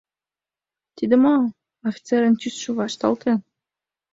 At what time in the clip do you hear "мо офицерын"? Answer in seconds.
1.23-2.33